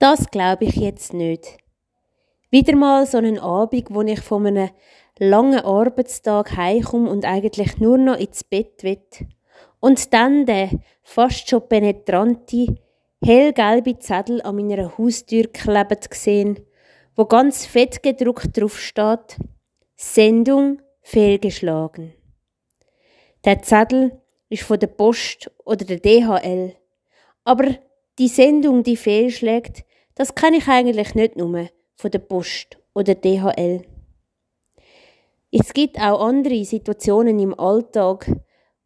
Das 0.00 0.30
glaube 0.30 0.64
ich 0.64 0.76
jetzt 0.76 1.12
nicht. 1.12 1.58
Wieder 2.50 2.74
mal 2.74 3.04
so 3.04 3.18
einen 3.18 3.38
Abend, 3.38 3.88
wo 3.90 4.00
ich 4.00 4.20
von 4.20 4.46
einem 4.46 4.70
langen 5.18 5.60
Arbeitstag 5.60 6.56
heimkomme 6.56 7.10
und 7.10 7.26
eigentlich 7.26 7.76
nur 7.80 7.98
noch 7.98 8.16
ins 8.16 8.42
Bett 8.42 8.82
will. 8.82 9.02
Und 9.78 10.14
dann 10.14 10.46
der 10.46 10.70
fast 11.02 11.50
schon 11.50 11.68
penetrante, 11.68 12.78
hellgelbe 13.22 13.98
Zettel 13.98 14.40
an 14.40 14.56
meiner 14.56 14.96
Haustür 14.96 15.48
klebt 15.48 16.10
gesehen, 16.10 16.60
wo 17.14 17.26
ganz 17.26 17.66
fett 17.66 18.02
gedruckt 18.02 18.58
drauf 18.58 18.80
steht, 18.80 19.36
Sendung 19.96 20.80
fehlgeschlagen. 21.02 22.14
Der 23.44 23.60
Zettel 23.60 24.18
ist 24.48 24.62
von 24.62 24.78
der 24.78 24.86
Post 24.86 25.50
oder 25.66 25.84
der 25.84 25.98
DHL. 25.98 26.74
Aber 27.44 27.66
die 28.18 28.28
Sendung, 28.28 28.82
die 28.82 28.96
fehlschlägt, 28.96 29.84
das 30.20 30.34
kann 30.34 30.52
ich 30.52 30.68
eigentlich 30.68 31.14
nicht 31.14 31.36
nur 31.36 31.70
von 31.96 32.10
der 32.10 32.18
Post 32.18 32.78
oder 32.92 33.14
DHL. 33.14 33.80
Es 35.50 35.72
gibt 35.72 35.98
auch 35.98 36.20
andere 36.20 36.62
Situationen 36.62 37.38
im 37.38 37.58
Alltag, 37.58 38.30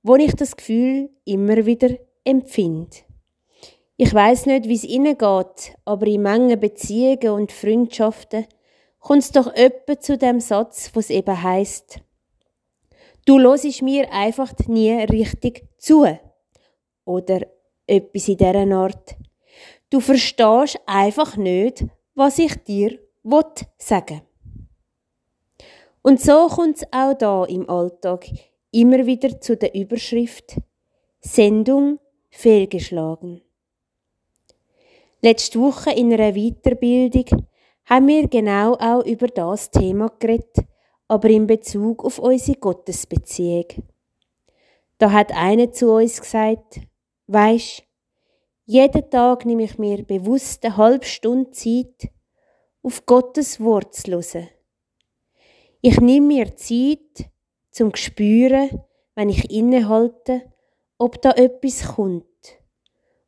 wo 0.04 0.14
ich 0.14 0.36
das 0.36 0.54
Gefühl 0.54 1.10
immer 1.24 1.66
wieder 1.66 1.88
empfinde. 2.22 2.98
Ich 3.96 4.14
weiß 4.14 4.46
nicht, 4.46 4.68
wie 4.68 4.76
es 4.76 4.84
Ihnen 4.84 5.18
geht, 5.18 5.74
aber 5.84 6.06
in 6.06 6.22
Mengen 6.22 6.60
Beziehungen 6.60 7.30
und 7.30 7.50
Freundschaften 7.50 8.46
kommt 9.00 9.24
es 9.24 9.32
doch 9.32 9.52
öppe 9.56 9.98
zu 9.98 10.16
dem 10.16 10.38
Satz, 10.38 10.92
was 10.94 11.10
eben 11.10 11.42
heißt: 11.42 11.98
Du 13.26 13.38
losisch 13.38 13.82
mir 13.82 14.12
einfach 14.12 14.52
nie 14.68 14.92
richtig 14.92 15.66
zu. 15.78 16.06
Oder 17.04 17.40
etwas 17.88 18.28
in 18.28 18.36
dieser 18.36 18.76
Art. 18.76 19.16
Du 19.94 20.00
verstehst 20.00 20.80
einfach 20.86 21.36
nicht, 21.36 21.84
was 22.16 22.40
ich 22.40 22.56
dir 22.64 22.98
sagen 23.78 24.22
Und 26.02 26.20
so 26.20 26.48
kommt 26.48 26.78
es 26.78 26.86
auch 26.90 27.14
da 27.14 27.44
im 27.44 27.70
Alltag 27.70 28.26
immer 28.72 29.06
wieder 29.06 29.40
zu 29.40 29.56
der 29.56 29.72
Überschrift 29.72 30.56
Sendung 31.20 32.00
fehlgeschlagen. 32.28 33.42
Letzte 35.22 35.60
Woche 35.60 35.92
in 35.92 36.12
einer 36.12 36.32
Weiterbildung 36.32 37.46
haben 37.84 38.08
wir 38.08 38.26
genau 38.26 38.74
auch 38.74 39.04
über 39.04 39.28
das 39.28 39.70
Thema 39.70 40.10
geredet, 40.18 40.56
aber 41.06 41.30
in 41.30 41.46
Bezug 41.46 42.04
auf 42.04 42.18
unsere 42.18 42.58
Gottesbeziehung. 42.58 43.66
Da 44.98 45.12
hat 45.12 45.30
einer 45.30 45.72
zu 45.72 45.92
uns 45.92 46.20
gesagt, 46.20 46.80
weisst, 47.28 47.84
jeden 48.66 49.10
Tag 49.10 49.44
nehme 49.44 49.64
ich 49.64 49.78
mir 49.78 50.04
bewusst 50.04 50.64
eine 50.64 50.76
halbe 50.76 51.04
Stunde 51.04 51.50
Zeit, 51.50 52.10
auf 52.82 53.04
Gottes 53.06 53.60
Wort 53.60 53.94
zu 53.94 54.12
hören. 54.12 54.48
Ich 55.80 56.00
nehme 56.00 56.26
mir 56.28 56.56
Zeit, 56.56 57.30
zum 57.70 57.92
zu 57.92 58.02
spüren, 58.02 58.82
wenn 59.14 59.28
ich 59.28 59.50
innehalte, 59.50 60.42
ob 60.96 61.20
da 61.20 61.32
etwas 61.32 61.94
kommt, 61.94 62.24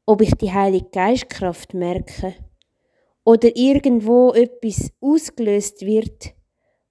ob 0.07 0.23
ich 0.23 0.35
die 0.37 0.53
Heilige 0.53 0.89
Geistkraft 0.91 1.75
merke 1.75 2.35
oder 3.25 3.55
irgendwo 3.57 4.33
etwas 4.33 4.91
ausgelöst 5.01 5.83
wird, 5.83 6.33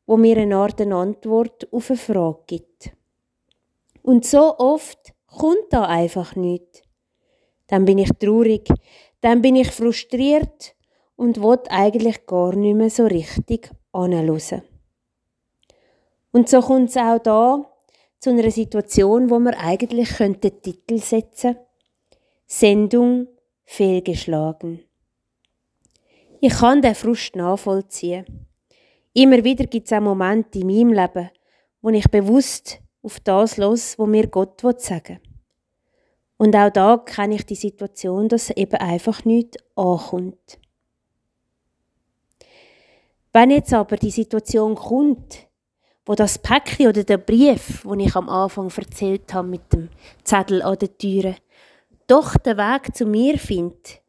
wo 0.05 0.17
mir 0.17 0.37
eine 0.37 0.57
Art 0.57 0.79
eine 0.81 0.95
Antwort 0.95 1.71
auf 1.71 1.89
eine 1.89 1.97
Frage 1.97 2.43
gibt. 2.45 2.91
Und 4.03 4.25
so 4.25 4.57
oft 4.59 5.13
kommt 5.25 5.71
da 5.71 5.85
einfach 5.85 6.35
nichts. 6.35 6.84
Dann 7.67 7.85
bin 7.85 7.97
ich 7.97 8.09
traurig, 8.19 8.67
dann 9.21 9.41
bin 9.41 9.55
ich 9.55 9.71
frustriert 9.71 10.75
und 11.15 11.41
will 11.41 11.59
eigentlich 11.69 12.25
gar 12.25 12.55
nicht 12.55 12.75
mehr 12.75 12.89
so 12.89 13.05
richtig 13.05 13.71
anhören. 13.91 14.61
Und 16.31 16.49
so 16.49 16.59
kommt 16.61 16.89
es 16.89 16.97
auch 16.97 17.19
da 17.19 17.65
zu 18.19 18.31
einer 18.31 18.51
Situation, 18.51 19.29
wo 19.29 19.39
wir 19.39 19.57
eigentlich 19.59 20.09
den 20.17 20.39
Titel 20.61 20.97
setzen 20.97 21.55
Sendung 22.45 23.27
fehlgeschlagen. 23.63 24.81
Ich 26.41 26.53
kann 26.53 26.81
den 26.81 26.93
Frust 26.93 27.35
nachvollziehen. 27.35 28.47
Immer 29.13 29.43
wieder 29.43 29.65
gibt 29.65 29.87
es 29.87 29.93
auch 29.93 30.01
Momente 30.01 30.59
in 30.59 30.67
meinem 30.67 30.93
Leben, 30.93 31.31
wo 31.81 31.89
ich 31.89 32.09
bewusst 32.09 32.79
auf 33.01 33.19
das 33.21 33.57
los, 33.57 33.97
wo 33.97 34.05
mir 34.05 34.27
Gott 34.27 34.61
sagen 34.81 35.19
will. 35.23 35.34
Und 36.37 36.55
auch 36.55 36.69
da 36.69 36.97
kenne 36.97 37.35
ich 37.35 37.45
die 37.45 37.55
Situation, 37.55 38.27
dass 38.27 38.49
eben 38.49 38.75
einfach 38.75 39.23
nicht 39.23 39.57
ankommt. 39.75 40.59
Wenn 43.31 43.51
jetzt 43.51 43.73
aber 43.73 43.97
die 43.97 44.11
Situation 44.11 44.75
kommt, 44.75 45.47
wo 46.05 46.13
das 46.13 46.37
Päckchen 46.37 46.87
oder 46.87 47.03
der 47.03 47.17
Brief, 47.17 47.83
den 47.83 47.99
ich 47.99 48.15
am 48.15 48.29
Anfang 48.29 48.69
erzählt 48.69 49.33
habe 49.33 49.47
mit 49.47 49.73
dem 49.73 49.89
Zettel 50.23 50.61
an 50.61 50.77
der 50.77 50.97
Türe, 50.97 51.35
doch 52.07 52.37
den 52.37 52.57
Weg 52.57 52.95
zu 52.95 53.05
mir 53.05 53.37
findet, 53.37 54.01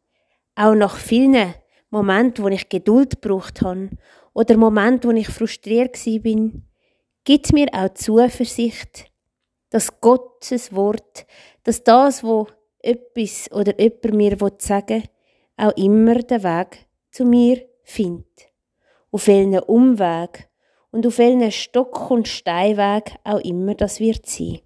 auch 0.55 0.75
nach 0.75 0.95
vielen 0.95 1.53
Momenten, 1.89 2.43
wo 2.43 2.49
ich 2.49 2.69
Geduld 2.69 3.21
gebraucht 3.21 3.61
habe 3.61 3.89
oder 4.33 4.55
Momente, 4.57 5.07
wo 5.07 5.11
ich 5.11 5.27
frustriert 5.27 5.97
bin, 6.03 6.63
gibt 7.23 7.51
mir 7.53 7.67
auch 7.73 7.93
Zuversicht, 7.93 9.11
dass 9.69 9.99
Gottes 10.01 10.73
Wort, 10.73 11.25
dass 11.63 11.83
das, 11.83 12.23
wo 12.23 12.47
etwas 12.79 13.51
oder 13.51 13.79
jemand 13.79 14.13
mir 14.13 14.37
sagen 14.59 15.03
will, 15.03 15.09
auch 15.57 15.75
immer 15.75 16.15
den 16.15 16.43
Weg 16.43 16.87
zu 17.11 17.25
mir 17.25 17.67
findet. 17.83 18.51
Auf 19.11 19.27
welchen 19.27 19.59
Umweg 19.59 20.49
und 20.91 21.05
auf 21.05 21.17
welchen 21.17 21.51
Stock- 21.51 22.11
und 22.11 22.27
Steinweg 22.27 23.15
auch 23.23 23.39
immer 23.39 23.75
das 23.75 23.99
wird 23.99 24.25
sein. 24.25 24.59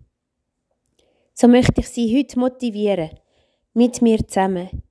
So 1.33 1.47
möchte 1.47 1.81
ich 1.81 1.89
Sie 1.89 2.17
heute 2.17 2.37
motivieren, 2.39 3.11
mit 3.73 4.01
mir 4.01 4.27
zusammen 4.27 4.83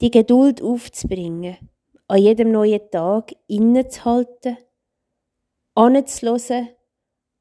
die 0.00 0.10
Geduld 0.10 0.60
aufzubringen 0.60 1.56
an 2.08 2.18
jedem 2.18 2.52
neuen 2.52 2.90
Tag 2.90 3.32
innezuhalten, 3.46 4.58
anzuhören 5.74 6.68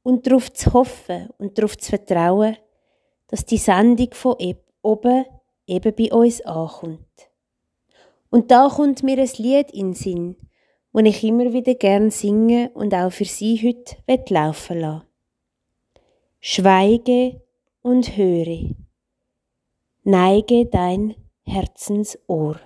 und 0.05 0.27
darauf 0.27 0.53
zu 0.53 0.71
hoffen 0.73 1.29
und 1.39 1.57
darauf 1.57 1.77
zu 1.79 1.89
vertrauen, 1.89 2.57
dass 3.27 3.43
die 3.43 3.57
Sendung 3.57 4.13
von 4.13 4.35
oben 4.83 5.25
eben 5.66 5.95
bei 5.95 6.13
uns 6.13 6.41
ankommt. 6.41 7.31
Und 8.29 8.51
da 8.51 8.69
kommt 8.69 9.01
mir 9.01 9.17
ein 9.17 9.29
Lied 9.38 9.71
in 9.71 9.88
den 9.88 9.93
Sinn, 9.95 10.38
das 10.93 11.05
ich 11.05 11.23
immer 11.23 11.51
wieder 11.51 11.73
gern 11.73 12.11
singe 12.11 12.69
und 12.75 12.93
auch 12.93 13.11
für 13.11 13.25
Sie 13.25 13.57
heute 13.57 14.31
laufen 14.31 14.79
lassen. 14.79 15.07
Schweige 16.39 17.41
und 17.81 18.16
höre, 18.16 18.75
neige 20.03 20.67
dein 20.67 21.16
Herzensohr. 21.41 22.59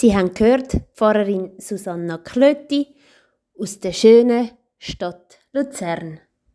Sie 0.00 0.14
haben 0.16 0.32
gehört, 0.32 0.76
Pfarrerin 0.94 1.54
Susanna 1.58 2.18
Klötti 2.18 2.94
aus 3.58 3.80
der 3.80 3.90
schönen 3.90 4.50
Stadt 4.78 5.40
Luzern. 5.50 6.20